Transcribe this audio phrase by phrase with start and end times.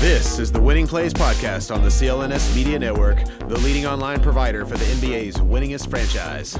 [0.00, 4.66] This is the Winning Plays Podcast on the CLNS Media Network, the leading online provider
[4.66, 6.58] for the NBA's winningest franchise.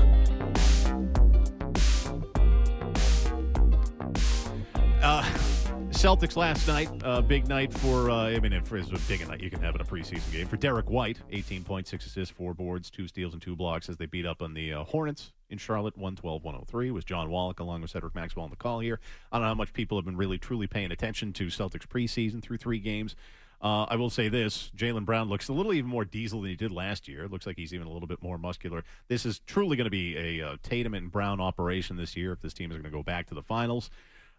[5.97, 9.41] Celtics last night, uh, big night for, uh, I mean, it is a big night
[9.41, 10.47] you can have in a preseason game.
[10.47, 13.97] For Derrick White, 18 points, 6 assists, 4 boards, 2 steals, and 2 blocks as
[13.97, 16.91] they beat up on the uh, Hornets in Charlotte, 112 103.
[16.91, 19.01] Was John Wallach along with Cedric Maxwell on the call here.
[19.33, 22.43] I don't know how much people have been really, truly paying attention to Celtics preseason
[22.43, 23.17] through three games.
[23.63, 26.57] Uh, I will say this Jaylen Brown looks a little even more diesel than he
[26.57, 27.25] did last year.
[27.25, 28.85] It looks like he's even a little bit more muscular.
[29.09, 32.43] This is truly going to be a uh, Tatum and Brown operation this year if
[32.43, 33.89] this team is going to go back to the finals.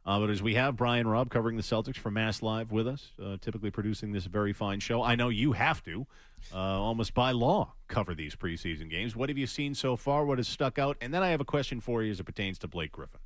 [0.08, 3.12] Uh, but as we have Brian Robb covering the Celtics for Mass Live with us,
[3.22, 5.04] uh, typically producing this very fine show.
[5.04, 6.08] I know you have to,
[6.54, 9.18] uh, almost by law, cover these preseason games.
[9.18, 10.26] What have you seen so far?
[10.26, 10.96] What has stuck out?
[11.02, 13.20] And then I have a question for you as it pertains to Blake Griffin.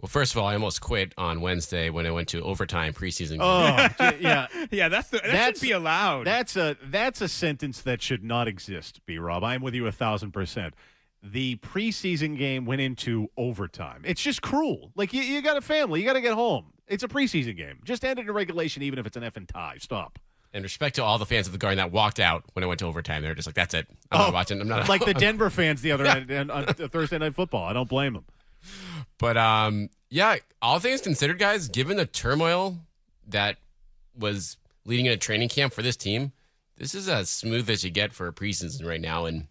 [0.00, 3.32] Well, first of all, I almost quit on Wednesday when I went to overtime preseason.
[3.32, 3.40] Game.
[3.42, 3.88] Oh,
[4.20, 4.46] yeah.
[4.70, 6.26] Yeah, that's the, that That's- should be allowed.
[6.26, 9.42] That's a that's a sentence that should not exist, B Rob.
[9.44, 10.72] I'm with you a thousand percent.
[11.22, 14.02] The preseason game went into overtime.
[14.04, 14.90] It's just cruel.
[14.94, 16.72] Like you, you got a family, you got to get home.
[16.88, 17.80] It's a preseason game.
[17.84, 19.76] Just end it in regulation, even if it's an F and tie.
[19.78, 20.18] Stop.
[20.52, 22.80] And respect to all the fans of the Garden that walked out when I went
[22.80, 23.22] to overtime.
[23.22, 23.86] They're just like, "That's it.
[24.10, 24.60] I'm not watching.
[24.60, 27.64] I'm not like the Denver fans the other night on, on Thursday night football.
[27.64, 28.24] I don't blame them.
[29.18, 32.78] But um, yeah, all things considered, guys, given the turmoil
[33.28, 33.58] that
[34.18, 36.32] was leading into training camp for this team,
[36.76, 39.26] this is as smooth as you get for a preseason right now.
[39.26, 39.46] And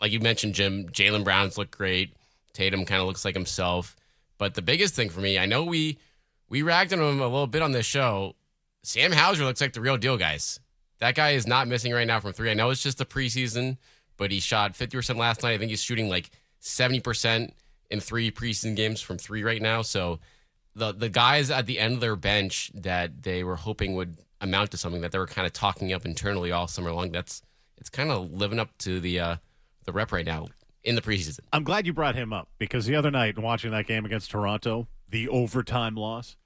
[0.00, 2.14] like you mentioned, Jim, Jaylen Brown's look great.
[2.52, 3.96] Tatum kind of looks like himself.
[4.38, 5.98] But the biggest thing for me, I know we
[6.48, 8.34] we ragged on him a little bit on this show.
[8.82, 10.60] Sam Hauser looks like the real deal, guys.
[10.98, 12.50] That guy is not missing right now from three.
[12.50, 13.76] I know it's just the preseason,
[14.16, 15.52] but he shot 50% last night.
[15.52, 16.30] I think he's shooting like
[16.60, 17.52] 70%
[17.90, 19.82] in three preseason games from three right now.
[19.82, 20.20] So
[20.74, 24.70] the the guys at the end of their bench that they were hoping would amount
[24.70, 27.12] to something that they were kind of talking up internally all summer long.
[27.12, 27.42] That's
[27.76, 29.36] it's kind of living up to the uh,
[29.88, 30.46] the rep right now
[30.84, 31.40] in the preseason.
[31.50, 34.86] I'm glad you brought him up because the other night, watching that game against Toronto,
[35.08, 36.36] the overtime loss,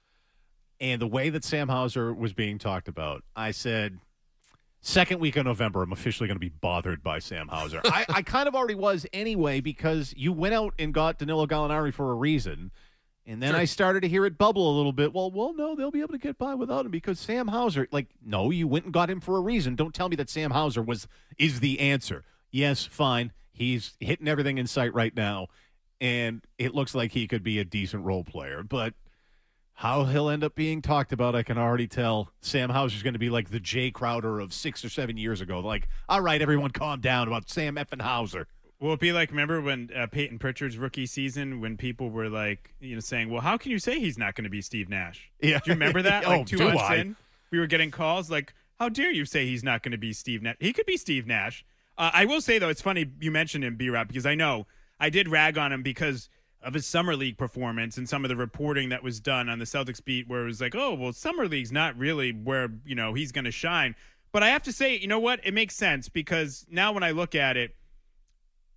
[0.79, 3.99] and the way that Sam Hauser was being talked about, I said,
[4.79, 7.81] second week of November, I'm officially going to be bothered by Sam Hauser.
[7.85, 11.93] I, I kind of already was anyway because you went out and got Danilo Gallinari
[11.93, 12.71] for a reason.
[13.25, 15.13] And then I started to hear it bubble a little bit.
[15.13, 17.87] Well, well, no, they'll be able to get by without him because Sam Hauser.
[17.89, 19.75] Like, no, you went and got him for a reason.
[19.75, 22.25] Don't tell me that Sam Hauser was is the answer.
[22.53, 23.33] Yes, fine.
[23.51, 25.47] He's hitting everything in sight right now,
[25.99, 28.63] and it looks like he could be a decent role player.
[28.63, 28.93] But
[29.73, 32.29] how he'll end up being talked about, I can already tell.
[32.41, 35.59] Sam Hauser's going to be like the Jae Crowder of six or seven years ago.
[35.59, 38.47] Like, all right, everyone, calm down about Sam effing Hauser.
[38.79, 42.75] Will it be like remember when uh, Payton Pritchard's rookie season when people were like
[42.79, 45.31] you know saying, "Well, how can you say he's not going to be Steve Nash?"
[45.41, 45.59] Yeah.
[45.59, 46.23] do you remember that?
[46.27, 46.95] Oh, Like two do months I?
[46.97, 47.15] in,
[47.49, 50.41] we were getting calls like, "How dare you say he's not going to be Steve
[50.43, 50.57] Nash?
[50.59, 51.65] He could be Steve Nash."
[51.97, 53.89] Uh, I will say though, it's funny you mentioned him, B.
[53.89, 54.67] Rob, because I know
[54.99, 56.29] I did rag on him because
[56.61, 59.65] of his summer league performance and some of the reporting that was done on the
[59.65, 63.13] Celtics beat, where it was like, "Oh, well, summer league's not really where you know
[63.13, 63.95] he's going to shine."
[64.31, 65.41] But I have to say, you know what?
[65.43, 67.75] It makes sense because now when I look at it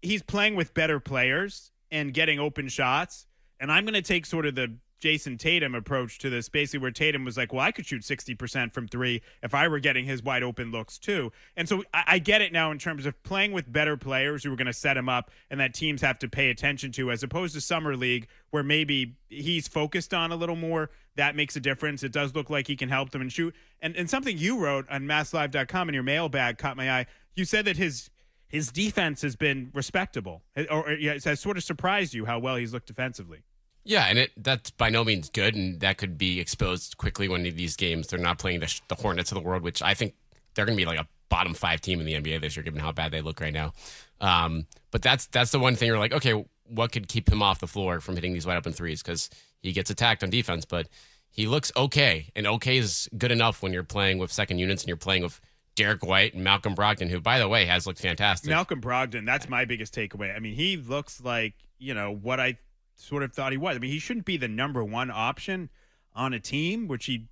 [0.02, 3.26] he's playing with better players and getting open shots.
[3.60, 6.90] And I'm going to take sort of the Jayson Tatum approach to this, basically where
[6.90, 10.22] Tatum was like, "Well, I could shoot 60% from three if I were getting his
[10.22, 13.52] wide open looks too." And so I, I get it now in terms of playing
[13.52, 16.28] with better players who are going to set him up and that teams have to
[16.28, 20.56] pay attention to, as opposed to summer league where maybe he's focused on a little
[20.56, 20.90] more.
[21.16, 22.02] That makes a difference.
[22.02, 23.54] It does look like he can help them and shoot.
[23.81, 27.06] And and something you wrote on MassLive.com in your mailbag caught my eye.
[27.34, 28.10] You said that his
[28.48, 32.56] his defense has been respectable, or, or it has sort of surprised you how well
[32.56, 33.43] he's looked defensively.
[33.86, 37.44] Yeah, and it that's by no means good, and that could be exposed quickly when
[37.44, 40.14] these games they're not playing the, the Hornets of the world, which I think
[40.54, 42.80] they're going to be like a bottom five team in the NBA this year, given
[42.80, 43.72] how bad they look right now.
[44.20, 47.60] Um, but that's that's the one thing you're like, okay, what could keep him off
[47.60, 49.02] the floor from hitting these wide open threes?
[49.02, 49.30] Because
[49.62, 50.88] he gets attacked on defense, but
[51.30, 54.88] he looks okay, and okay is good enough when you're playing with second units and
[54.88, 55.40] you're playing with
[55.76, 58.50] Derrick White and Malcolm Brogdon, who, by the way, has looked fantastic.
[58.50, 60.34] Malcolm Brogdon, that's my biggest takeaway.
[60.34, 62.56] I mean, he looks like, you know, what I
[62.96, 63.76] sort of thought he was.
[63.76, 65.70] I mean, he shouldn't be the number one option
[66.14, 67.28] on a team, which he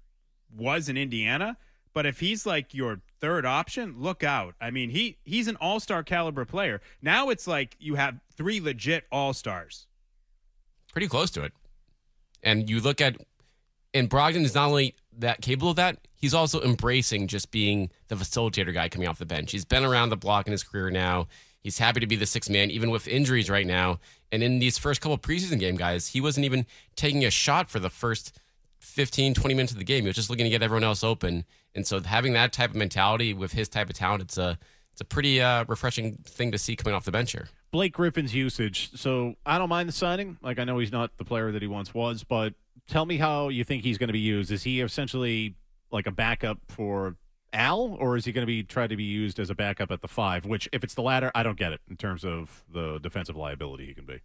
[0.55, 1.56] was in Indiana.
[1.93, 4.55] But if he's like your third option, look out.
[4.61, 6.81] I mean, he he's an all-star caliber player.
[7.00, 9.87] Now it's like you have three legit all-stars.
[10.93, 11.52] Pretty close to it.
[12.43, 13.16] And you look at
[13.94, 18.16] and Brogdon is not only that capable of that, he's also embracing just being the
[18.16, 19.52] facilitator guy coming off the bench.
[19.52, 21.28] He's been around the block in his career now.
[21.64, 23.99] He's happy to be the sixth man, even with injuries right now.
[24.31, 27.81] And in these first couple preseason game guys, he wasn't even taking a shot for
[27.81, 28.38] the first
[28.81, 30.02] 15, 20 minutes of the game.
[30.02, 31.46] He was just looking to get everyone else open.
[31.75, 34.58] And so having that type of mentality with his type of talent, it's a
[34.93, 37.49] it's a pretty uh, refreshing thing to see coming off the bench here.
[37.72, 38.90] Blake Griffin's usage.
[38.94, 40.37] So I don't mind the signing.
[40.43, 42.55] Like I know he's not the player that he once was, but
[42.87, 44.52] tell me how you think he's going to be used.
[44.52, 45.56] Is he essentially
[45.90, 47.16] like a backup for
[47.54, 50.02] Al, or is he going to be tried to be used as a backup at
[50.02, 50.44] the five?
[50.44, 53.86] Which, if it's the latter, I don't get it in terms of the defensive liability
[53.86, 54.20] he can be.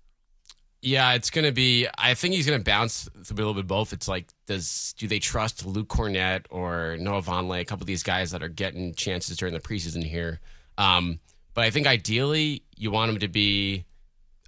[0.81, 1.87] Yeah, it's going to be.
[1.97, 3.91] I think he's going to bounce a little bit both.
[3.91, 8.03] It's like, does do they trust Luke Kornet or Noah Vonleh, a couple of these
[8.03, 10.39] guys that are getting chances during the preseason here?
[10.77, 11.19] Um,
[11.53, 13.85] but I think ideally you want him to be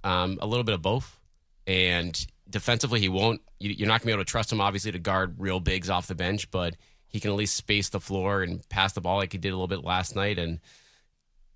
[0.04, 1.18] um, a little bit of both.
[1.66, 3.42] And defensively, he won't.
[3.60, 6.06] You're not going to be able to trust him, obviously, to guard real bigs off
[6.06, 6.76] the bench, but
[7.12, 9.56] he can at least space the floor and pass the ball like he did a
[9.56, 10.38] little bit last night.
[10.38, 10.60] And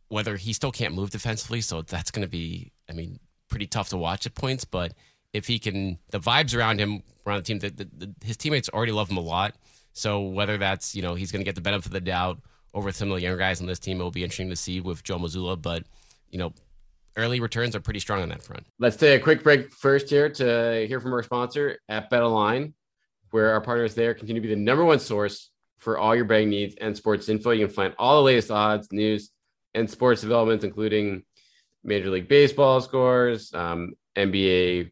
[0.08, 3.18] whether he still can't move defensively, so that's going to be, I mean,
[3.48, 4.64] pretty tough to watch at points.
[4.64, 4.92] But
[5.32, 9.10] if he can, the vibes around him, around the team, the, his teammates already love
[9.10, 9.54] him a lot.
[9.92, 12.38] So whether that's, you know, he's going to get the benefit of the doubt
[12.74, 14.80] over some of the younger guys on this team, it will be interesting to see
[14.80, 15.60] with Joe Mazzulla.
[15.60, 15.84] But,
[16.28, 16.52] you know,
[17.16, 18.66] early returns are pretty strong on that front.
[18.78, 22.74] Let's take a quick break first here to hear from our sponsor at BetOnline,
[23.36, 26.48] where our partners there continue to be the number one source for all your betting
[26.48, 27.50] needs and sports info.
[27.50, 29.30] You can find all the latest odds, news,
[29.74, 31.22] and sports developments, including
[31.84, 34.90] Major League Baseball scores, um, NBA,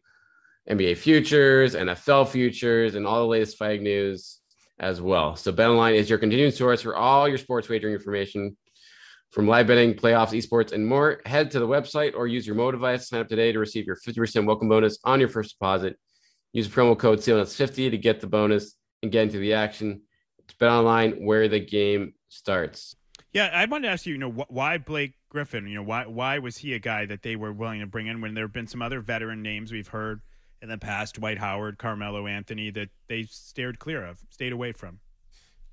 [0.69, 4.41] NBA futures, NFL futures, and all the latest fighting news
[4.77, 5.35] as well.
[5.35, 8.55] So BetOnline is your continuing source for all your sports wagering information
[9.31, 11.19] from live betting, playoffs, esports, and more.
[11.25, 13.09] Head to the website or use your mobile device.
[13.09, 15.97] Sign up today to receive your 50% welcome bonus on your first deposit.
[16.55, 20.01] Use promo code CLNS50 to get the bonus and get into the action.
[20.39, 22.95] It's BetOnline where the game starts.
[23.33, 25.67] Yeah, I wanted to ask you, you know, wh- why Blake Griffin?
[25.67, 28.21] You know, why why was he a guy that they were willing to bring in
[28.21, 30.21] when there have been some other veteran names we've heard
[30.61, 35.01] in the past, Dwight Howard, Carmelo Anthony, that they stared clear of, stayed away from?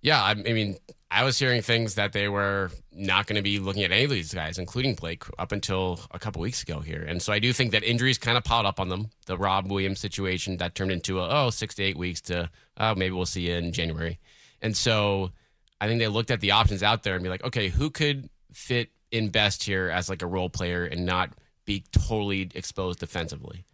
[0.03, 0.77] Yeah, I, mean,
[1.13, 4.11] I was hearing things that they were not going to be looking at any of
[4.11, 7.03] these guys, including Blake, up until a couple weeks ago here.
[7.03, 9.11] And so I do think that injuries kind of piled up on them.
[9.27, 12.95] The Rob Williams situation that turned into a, oh six to eight weeks to oh
[12.97, 14.19] maybe we'll see you in January.
[14.61, 15.31] And so
[15.81, 18.29] I think they looked at the options out there and be like, okay, who could
[18.53, 21.31] fit in best here as like a role player and not
[21.65, 23.65] be totally exposed defensively.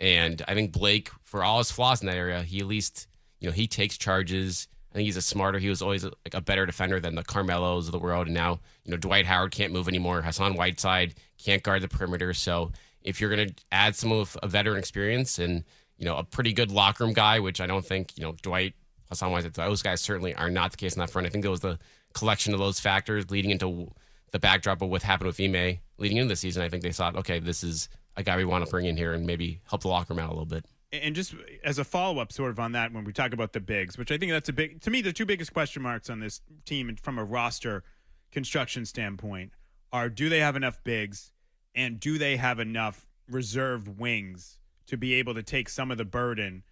[0.00, 3.06] And I think Blake, for all his flaws in that area, he at least
[3.40, 4.68] you know he takes charges.
[4.90, 5.58] I think he's a smarter.
[5.58, 8.26] He was always a, like a better defender than the Carmelos of the world.
[8.26, 10.22] And now you know Dwight Howard can't move anymore.
[10.22, 12.32] Hassan Whiteside can't guard the perimeter.
[12.34, 15.64] So if you're going to add some of a veteran experience and
[15.98, 18.74] you know a pretty good locker room guy, which I don't think you know Dwight
[19.08, 21.26] Hassan Whiteside, those guys certainly are not the case in that front.
[21.26, 21.78] I think it was the
[22.14, 23.90] collection of those factors leading into
[24.32, 26.62] the backdrop of what happened with Ime leading into the season.
[26.62, 29.12] I think they thought, okay, this is a guy we want to bring in here
[29.12, 30.64] and maybe help the locker room out a little bit.
[30.90, 33.60] And just as a follow up, sort of on that, when we talk about the
[33.60, 36.20] bigs, which I think that's a big, to me, the two biggest question marks on
[36.20, 37.84] this team from a roster
[38.32, 39.52] construction standpoint
[39.92, 41.32] are do they have enough bigs
[41.74, 46.04] and do they have enough reserve wings to be able to take some of the
[46.04, 46.62] burden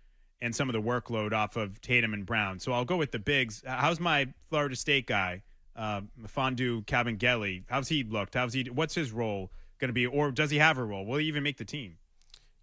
[0.41, 2.59] and some of the workload off of Tatum and Brown?
[2.59, 3.63] So I'll go with the bigs.
[3.67, 5.43] How's my Florida State guy,
[5.75, 7.65] uh, Mfiondu Kabengele?
[7.69, 8.35] How's he looked?
[8.35, 8.65] How's he?
[8.65, 11.05] What's his role going to be, or does he have a role?
[11.05, 11.99] Will he even make the team?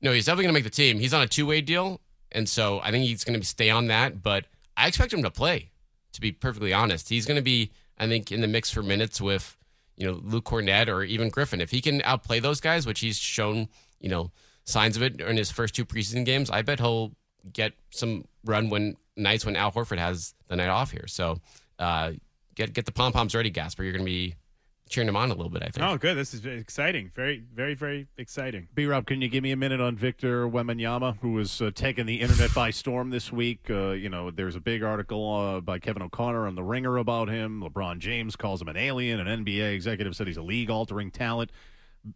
[0.03, 0.99] No, he's definitely going to make the team.
[0.99, 3.87] He's on a two way deal, and so I think he's going to stay on
[3.87, 4.21] that.
[4.21, 4.45] But
[4.75, 5.69] I expect him to play.
[6.11, 9.19] To be perfectly honest, he's going to be, I think, in the mix for minutes
[9.19, 9.57] with
[9.95, 11.61] you know Luke Kornet or even Griffin.
[11.61, 13.69] If he can outplay those guys, which he's shown,
[13.99, 14.31] you know,
[14.65, 17.13] signs of it in his first two preseason games, I bet he'll
[17.51, 21.07] get some run when nights when Al Horford has the night off here.
[21.07, 21.39] So
[21.79, 22.11] uh,
[22.55, 23.83] get get the pom poms ready, Gasper.
[23.83, 24.35] You're going to be
[24.93, 25.63] cheering him on a little bit.
[25.63, 25.85] I think.
[25.85, 26.15] Oh, good.
[26.15, 27.11] This is exciting.
[27.15, 28.67] Very, very, very exciting.
[28.75, 32.05] B Rob, can you give me a minute on Victor Wembanyama, who was uh, taking
[32.05, 33.65] the internet by storm this week?
[33.69, 37.27] Uh, you know, there's a big article uh, by Kevin O'Connor on The Ringer about
[37.27, 37.61] him.
[37.61, 39.19] LeBron James calls him an alien.
[39.19, 41.51] An NBA executive said he's a league altering talent.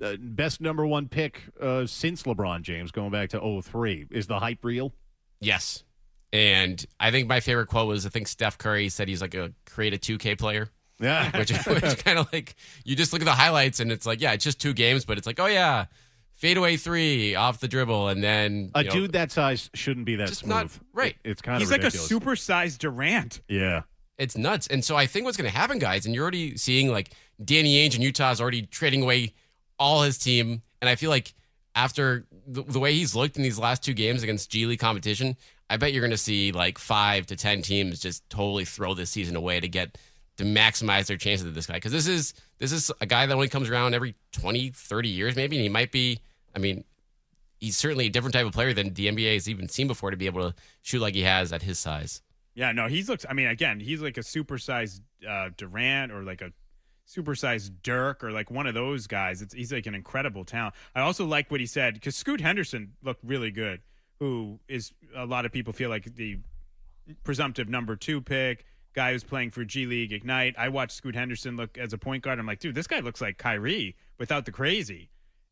[0.02, 4.08] Uh, best number one pick uh, since LeBron James, going back to 03.
[4.12, 4.94] Is the hype real?
[5.40, 5.84] Yes.
[6.34, 9.54] And I think my favorite quote was I think Steph Curry said he's like a
[9.66, 10.70] create a 2K player.
[11.00, 11.38] Yeah.
[11.38, 14.34] which, which kind of like you just look at the highlights and it's like, yeah,
[14.34, 15.86] it's just two games, but it's like, oh yeah,
[16.36, 20.16] fadeaway three off the dribble, and then A you know, dude that size shouldn't be
[20.18, 20.50] that Just smooth.
[20.50, 21.16] not- right.
[21.24, 22.12] It- it's kind of He's of like a ridiculous.
[22.42, 23.42] supersized Durant.
[23.48, 23.84] Yeah.
[24.18, 24.68] it's nuts.
[24.68, 27.12] And so I think what's going to happen, guys, and you're already seeing like
[27.44, 29.34] Danny Ainge in Utah is already trading away
[29.80, 31.34] all his team, and I feel like
[31.76, 35.38] after the, the way he's looked in these last two games against G League competition,
[35.70, 39.12] I bet you're going to see like five to ten teams just totally throw this
[39.12, 39.98] season away to get
[40.38, 43.34] to maximize their chances of this guy because this is this is a guy that
[43.34, 46.20] only comes around every 20 30 years maybe and he might be
[46.56, 46.84] i mean
[47.60, 50.18] he's certainly a different type of player than the nba has even seen before to
[50.18, 52.22] be able to shoot like he has at his size
[52.56, 53.24] Yeah, no, he's looks.
[53.30, 56.52] I mean, again, he's like a supersized uh, Durant or like a
[57.08, 59.44] supersized Dirk or like one of those guys.
[59.44, 60.74] It's he's like an incredible talent.
[60.96, 63.82] I also like what he said because Scoot Henderson looked really good,
[64.20, 66.40] who is a lot of people feel like the
[67.24, 68.66] presumptive number two pick
[68.98, 70.56] guy who's playing for G League Ignite.
[70.58, 72.40] I watched Scoot Henderson look as a point guard.
[72.40, 75.12] I'm like, dude, this guy looks like Kyrie without the crazy.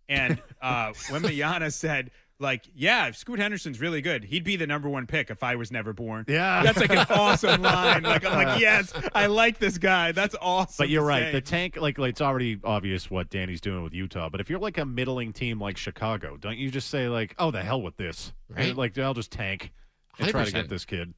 [0.10, 2.10] And uh, when Mayana said,
[2.40, 5.58] like, yeah, if Scoot Henderson's really good, he'd be the number one pick if I
[5.58, 6.26] was never born.
[6.28, 6.64] Yeah.
[6.64, 8.02] That's like an awesome line.
[8.02, 10.12] Like, I'm like, yes, I like this guy.
[10.12, 10.76] That's awesome.
[10.80, 11.26] But you're right.
[11.26, 11.32] say.
[11.34, 14.28] The tank, like, like, it's already obvious what Danny's doing with Utah.
[14.28, 17.52] But if you're like a middling team like Chicago, don't you just say like, "Oh,
[17.52, 18.34] the hell with this"?
[18.50, 18.76] Right.
[18.76, 19.72] Like, I'll just tank
[20.18, 21.14] and try to get this kid.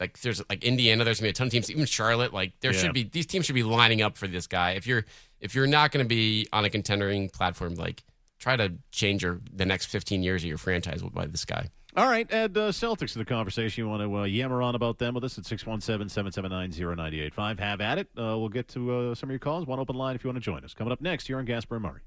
[0.00, 2.32] Like there's like Indiana, there's gonna be a ton of teams, even Charlotte.
[2.32, 2.78] Like there Yeah.
[2.80, 4.72] should be these teams should be lining up for this guy.
[4.72, 5.04] If you're
[5.40, 8.02] if you're not gonna be on a contending platform, like
[8.38, 11.68] try to change your the next 15 years of your franchise by this guy.
[11.96, 13.82] All right, add uh, Celtics to the conversation.
[13.82, 17.58] You want to uh, yammer on about them with us at 617-779-0985.
[17.58, 18.08] Have at it.
[18.16, 19.66] Uh, we'll get to uh, some of your calls.
[19.66, 20.74] One open line if you want to join us.
[20.74, 22.00] Coming up next, here on Gasper and Murray.